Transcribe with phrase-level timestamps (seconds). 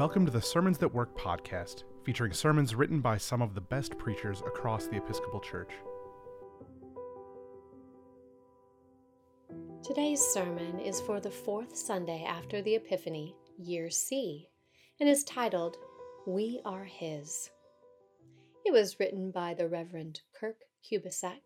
[0.00, 3.98] Welcome to the Sermons That Work podcast, featuring sermons written by some of the best
[3.98, 5.72] preachers across the Episcopal Church.
[9.84, 14.48] Today's sermon is for the fourth Sunday after the Epiphany, Year C,
[15.00, 15.76] and is titled,
[16.26, 17.50] We Are His.
[18.64, 21.42] It was written by the Reverend Kirk Kubasek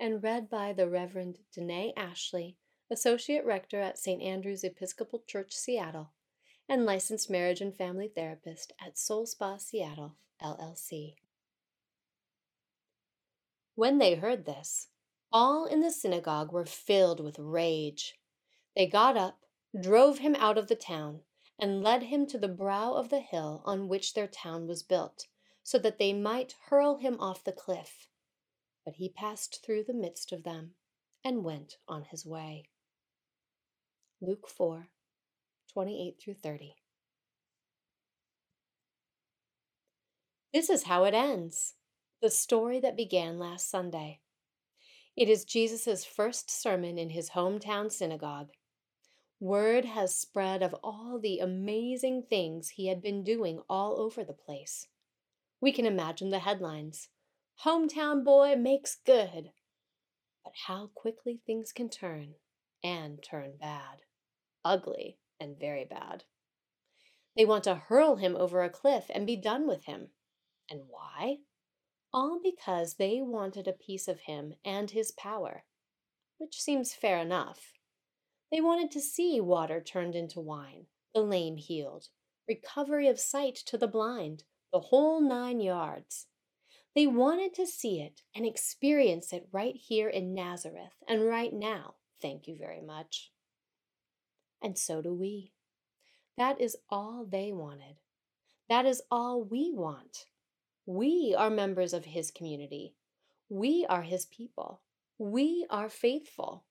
[0.00, 2.56] and read by the Reverend Danae Ashley,
[2.90, 4.22] Associate Rector at St.
[4.22, 6.12] Andrew's Episcopal Church, Seattle
[6.68, 11.14] and licensed marriage and family therapist at Soul Spa Seattle, LLC.
[13.74, 14.88] When they heard this,
[15.32, 18.18] all in the synagogue were filled with rage.
[18.76, 19.38] They got up,
[19.80, 21.20] drove him out of the town,
[21.58, 25.26] and led him to the brow of the hill on which their town was built,
[25.62, 28.08] so that they might hurl him off the cliff.
[28.84, 30.74] But he passed through the midst of them
[31.24, 32.64] and went on his way.
[34.20, 34.88] Luke 4
[35.72, 36.76] 28 through 30.
[40.52, 41.74] This is how it ends
[42.20, 44.20] the story that began last Sunday.
[45.16, 48.48] It is Jesus' first sermon in his hometown synagogue.
[49.40, 54.32] Word has spread of all the amazing things he had been doing all over the
[54.32, 54.88] place.
[55.60, 57.08] We can imagine the headlines
[57.64, 59.50] Hometown boy makes good.
[60.44, 62.34] But how quickly things can turn,
[62.84, 64.02] and turn bad,
[64.64, 66.24] ugly, and very bad.
[67.36, 70.08] They want to hurl him over a cliff and be done with him.
[70.70, 71.38] And why?
[72.12, 75.64] All because they wanted a piece of him and his power,
[76.38, 77.72] which seems fair enough.
[78.50, 82.08] They wanted to see water turned into wine, the lame healed,
[82.48, 86.26] recovery of sight to the blind, the whole nine yards.
[86.94, 91.94] They wanted to see it and experience it right here in Nazareth and right now,
[92.20, 93.30] thank you very much.
[94.62, 95.52] And so do we.
[96.36, 97.96] That is all they wanted.
[98.68, 100.26] That is all we want.
[100.86, 102.94] We are members of His community.
[103.48, 104.82] We are His people.
[105.18, 106.64] We are faithful.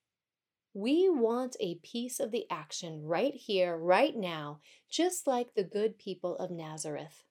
[0.73, 4.59] We want a piece of the action right here, right now,
[4.89, 7.23] just like the good people of Nazareth.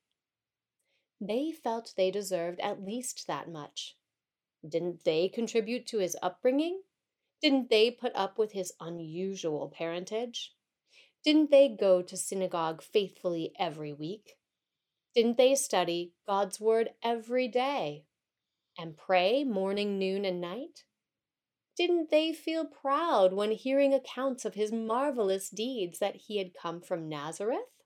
[1.20, 3.97] They felt they deserved at least that much.
[4.69, 6.82] Didn't they contribute to his upbringing?
[7.41, 10.55] Didn't they put up with his unusual parentage?
[11.26, 14.37] Didn't they go to synagogue faithfully every week?
[15.12, 18.04] Didn't they study God's Word every day
[18.78, 20.84] and pray morning, noon, and night?
[21.76, 26.81] Didn't they feel proud when hearing accounts of his marvelous deeds that he had come
[26.81, 27.82] from Nazareth?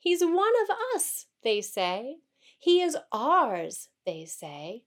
[0.00, 2.16] He's one of us, they say.
[2.58, 4.82] He is ours, they say.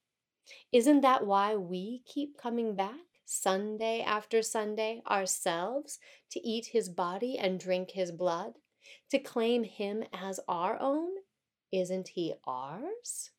[0.73, 3.14] Isn't that why we keep coming back?
[3.25, 5.99] Sunday after Sunday ourselves
[6.31, 8.53] to eat his body and drink his blood,
[9.09, 11.09] to claim him as our own?
[11.71, 13.31] Isn't he ours?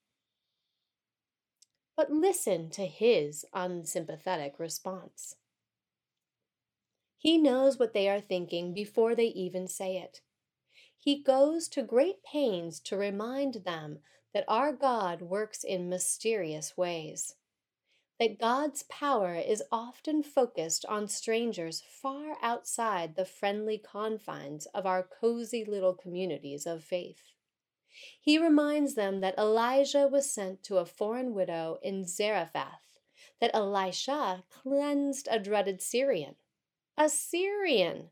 [1.96, 5.36] But listen to his unsympathetic response.
[7.16, 10.20] He knows what they are thinking before they even say it.
[10.98, 14.00] He goes to great pains to remind them
[14.34, 17.36] that our God works in mysterious ways
[18.19, 25.03] that God's power is often focused on strangers far outside the friendly confines of our
[25.03, 27.32] cozy little communities of faith.
[28.21, 33.00] He reminds them that Elijah was sent to a foreign widow in Zarephath,
[33.41, 36.37] that Elisha cleansed a dreaded Syrian.
[36.97, 38.10] A Syrian!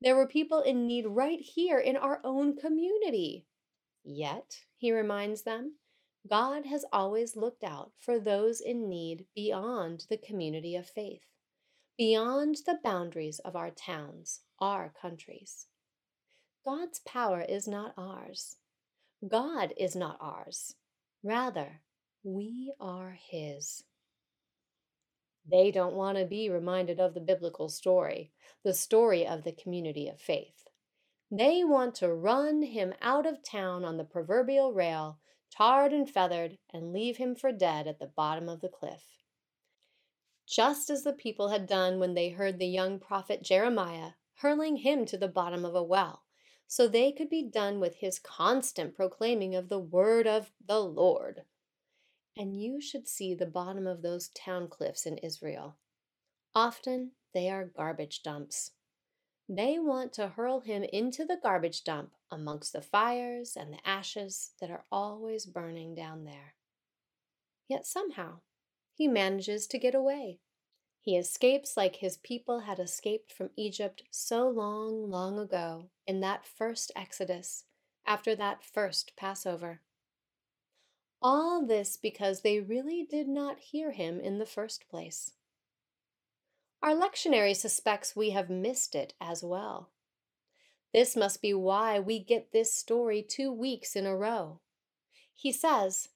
[0.00, 3.46] There were people in need right here in our own community.
[4.04, 5.76] Yet, he reminds them,
[6.28, 11.22] God has always looked out for those in need beyond the community of faith,
[11.96, 15.66] beyond the boundaries of our towns, our countries.
[16.64, 18.56] God's power is not ours.
[19.26, 20.74] God is not ours.
[21.22, 21.80] Rather,
[22.24, 23.84] we are His.
[25.48, 28.32] They don't want to be reminded of the biblical story,
[28.64, 30.66] the story of the community of faith.
[31.30, 35.18] They want to run him out of town on the proverbial rail
[35.56, 39.22] tarred and feathered, and leave him for dead at the bottom of the cliff.
[40.46, 45.06] Just as the people had done when they heard the young prophet Jeremiah hurling him
[45.06, 46.22] to the bottom of a well,
[46.66, 51.42] so they could be done with his constant proclaiming of the word of the Lord.
[52.36, 55.78] And you should see the bottom of those town cliffs in Israel.
[56.54, 58.72] Often they are garbage dumps.
[59.48, 64.50] They want to hurl him into the garbage dump amongst the fires and the ashes
[64.60, 66.54] that are always burning down there.
[67.68, 68.40] Yet somehow
[68.94, 70.40] he manages to get away.
[71.00, 76.44] He escapes like his people had escaped from Egypt so long, long ago in that
[76.44, 77.64] first Exodus
[78.04, 79.82] after that first Passover.
[81.22, 85.32] All this because they really did not hear him in the first place.
[86.86, 89.90] Our lectionary suspects we have missed it as well.
[90.94, 94.60] This must be why we get this story two weeks in a row.
[95.34, 96.10] He says,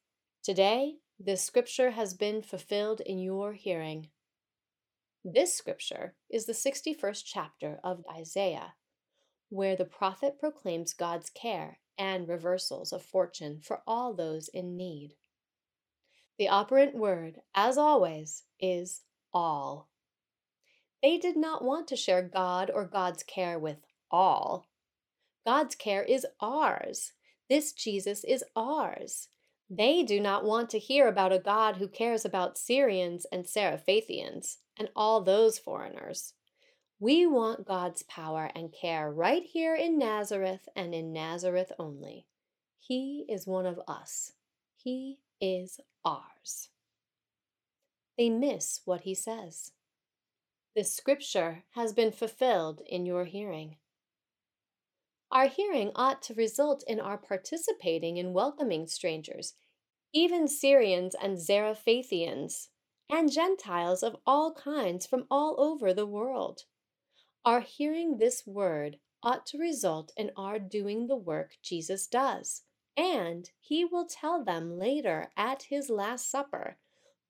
[0.45, 4.11] Today, this scripture has been fulfilled in your hearing.
[5.25, 8.75] This scripture is the 61st chapter of Isaiah,
[9.49, 15.17] where the prophet proclaims God's care and reversals of fortune for all those in need.
[16.39, 19.01] The operant word, as always, is
[19.35, 19.90] all.
[21.03, 23.79] They did not want to share God or God's care with
[24.11, 24.67] all.
[25.47, 27.13] God's care is ours.
[27.49, 29.29] This Jesus is ours.
[29.69, 34.57] They do not want to hear about a God who cares about Syrians and Zarephathians
[34.79, 36.35] and all those foreigners.
[36.99, 42.27] We want God's power and care right here in Nazareth and in Nazareth only.
[42.79, 44.33] He is one of us.
[44.77, 46.69] He is ours.
[48.19, 49.73] They miss what he says.
[50.81, 53.77] This scripture has been fulfilled in your hearing.
[55.31, 59.53] Our hearing ought to result in our participating in welcoming strangers,
[60.15, 62.69] even Syrians and Zarephathians,
[63.11, 66.63] and Gentiles of all kinds from all over the world.
[67.45, 72.63] Our hearing this word ought to result in our doing the work Jesus does,
[72.97, 76.79] and he will tell them later at his Last Supper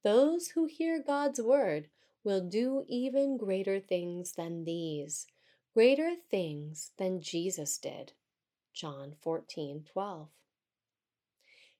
[0.04, 1.88] those who hear God's word
[2.24, 5.26] will do even greater things than these
[5.74, 8.12] greater things than Jesus did.
[8.74, 10.28] John 14 12.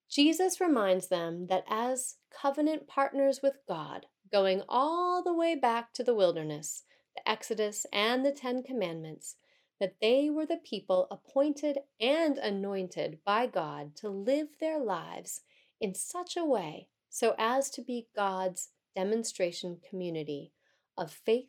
[0.09, 6.05] Jesus reminds them that as covenant partners with God, going all the way back to
[6.05, 6.85] the wilderness,
[7.15, 9.37] the Exodus, and the Ten Commandments,
[9.79, 15.43] that they were the people appointed and anointed by God to live their lives
[15.81, 20.53] in such a way so as to be God's demonstration community
[20.97, 21.49] of faith,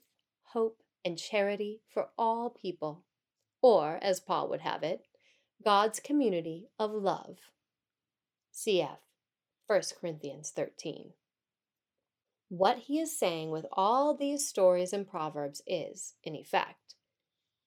[0.54, 3.04] hope, and charity for all people,
[3.62, 5.06] or, as Paul would have it,
[5.64, 7.38] God's community of love.
[8.54, 8.98] Cf.
[9.68, 11.14] 1 Corinthians 13.
[12.50, 16.96] What he is saying with all these stories and proverbs is, in effect,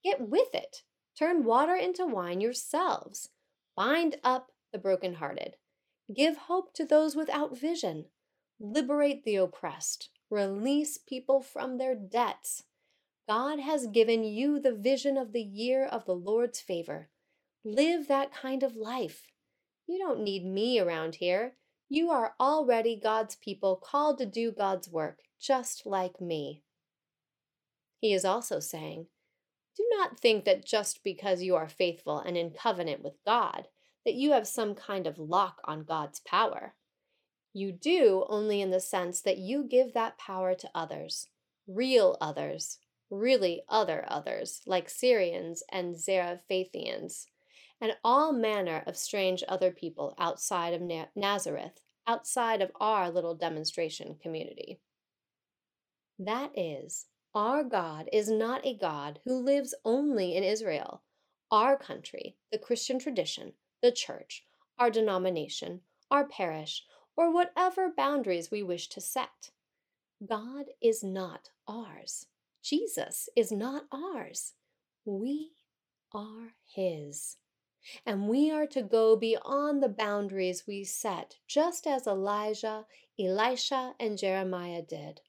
[0.04, 0.82] get with it.
[1.18, 3.30] Turn water into wine yourselves.
[3.76, 5.56] Bind up the brokenhearted.
[6.14, 8.06] Give hope to those without vision.
[8.60, 10.10] Liberate the oppressed.
[10.30, 12.64] Release people from their debts.
[13.28, 17.08] God has given you the vision of the year of the Lord's favor.
[17.64, 19.26] Live that kind of life.
[19.86, 21.56] You don't need me around here.
[21.88, 26.62] You are already God's people called to do God's work, just like me.
[28.00, 29.06] He is also saying,
[29.76, 33.68] Do not think that just because you are faithful and in covenant with God,
[34.04, 36.74] that you have some kind of lock on God's power.
[37.56, 41.28] You do only in the sense that you give that power to others,
[41.68, 42.80] real others,
[43.10, 47.26] really other others, like Syrians and Zarephathians,
[47.80, 53.36] and all manner of strange other people outside of Na- Nazareth, outside of our little
[53.36, 54.80] demonstration community.
[56.18, 57.06] That is,
[57.36, 61.02] our God is not a God who lives only in Israel,
[61.52, 64.44] our country, the Christian tradition, the church,
[64.76, 66.84] our denomination, our parish,
[67.16, 69.50] or whatever boundaries we wish to set.
[70.26, 72.26] God is not ours.
[72.62, 74.54] Jesus is not ours.
[75.04, 75.52] We
[76.12, 77.36] are His.
[78.06, 82.86] And we are to go beyond the boundaries we set, just as Elijah,
[83.18, 85.20] Elisha, and Jeremiah did.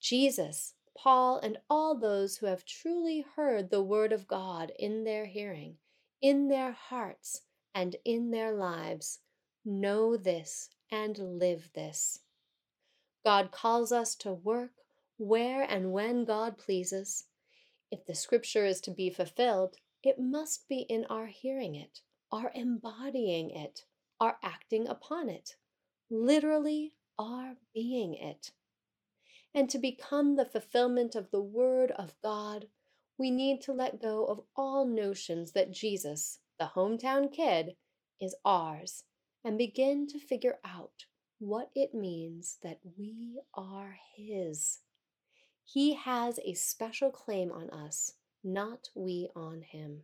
[0.00, 5.26] Jesus, Paul, and all those who have truly heard the word of God in their
[5.26, 5.76] hearing,
[6.22, 7.42] in their hearts,
[7.74, 9.20] and in their lives,
[9.64, 12.20] know this and live this.
[13.24, 14.72] God calls us to work
[15.18, 17.24] where and when God pleases.
[17.90, 22.00] If the scripture is to be fulfilled, it must be in our hearing it,
[22.32, 23.84] our embodying it,
[24.18, 25.56] our acting upon it,
[26.08, 28.52] literally, our being it.
[29.52, 32.68] And to become the fulfillment of the Word of God,
[33.18, 37.76] we need to let go of all notions that Jesus, the hometown kid,
[38.20, 39.04] is ours
[39.44, 41.06] and begin to figure out
[41.38, 44.80] what it means that we are His.
[45.72, 50.02] He has a special claim on us, not we on him.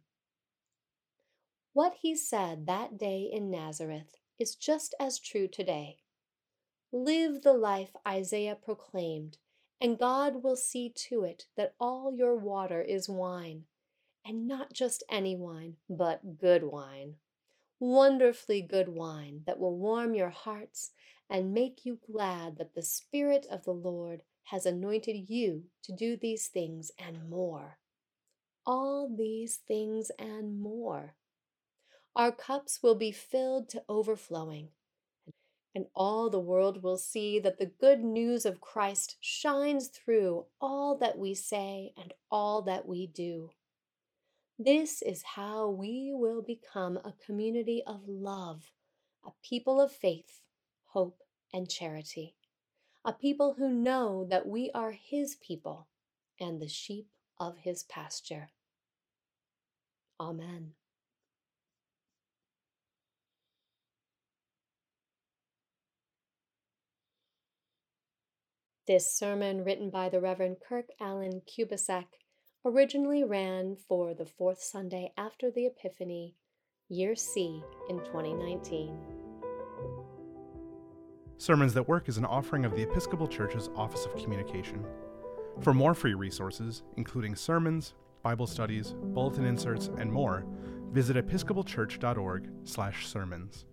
[1.73, 5.99] What he said that day in Nazareth is just as true today.
[6.93, 9.39] Live the life Isaiah proclaimed,
[9.81, 13.65] and God will see to it that all your water is wine,
[14.25, 17.17] and not just any wine, but good wine.
[17.79, 20.93] Wonderfully good wine that will warm your hearts
[21.29, 26.17] and make you glad that the Spirit of the Lord has anointed you to do
[26.17, 27.79] these things and more.
[28.65, 31.15] All these things and more.
[32.15, 34.69] Our cups will be filled to overflowing,
[35.75, 40.97] and all the world will see that the good news of Christ shines through all
[40.99, 43.51] that we say and all that we do.
[44.59, 48.73] This is how we will become a community of love,
[49.23, 50.41] a people of faith,
[50.87, 51.19] hope,
[51.53, 52.37] and charity,
[53.05, 55.89] a people who know that we are His people
[56.41, 57.09] and the sheep
[57.39, 58.49] of His pasture.
[60.19, 60.73] Amen.
[68.87, 72.07] This sermon, written by the Reverend Kirk Allen Kubasek,
[72.67, 76.35] originally ran for the fourth Sunday after the Epiphany,
[76.89, 78.99] Year C, in 2019.
[81.39, 84.85] Sermons That Work is an offering of the Episcopal Church's Office of Communication.
[85.61, 87.95] For more free resources, including sermons,
[88.25, 90.45] Bible studies, bulletin inserts, and more,
[90.91, 93.65] visit episcopalchurch.org/sermons.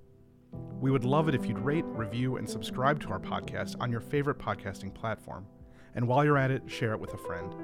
[0.80, 4.02] We would love it if you'd rate, review, and subscribe to our podcast on your
[4.02, 5.48] favorite podcasting platform.
[5.96, 7.56] And while you're at it, share it with a friend.